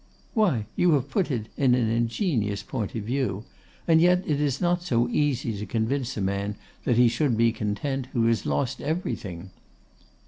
[0.33, 3.45] 'Why, you have put it in an ingenious point of view;
[3.87, 7.51] and yet it is not so easy to convince a man, that he should be
[7.51, 9.51] content who has lost everything.